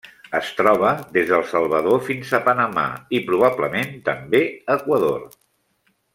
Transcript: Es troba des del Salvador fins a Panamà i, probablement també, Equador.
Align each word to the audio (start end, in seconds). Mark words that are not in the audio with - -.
Es 0.37 0.47
troba 0.59 0.93
des 1.17 1.27
del 1.31 1.43
Salvador 1.51 2.01
fins 2.07 2.31
a 2.37 2.39
Panamà 2.47 2.87
i, 3.19 3.21
probablement 3.29 3.93
també, 4.09 4.43
Equador. 4.79 5.23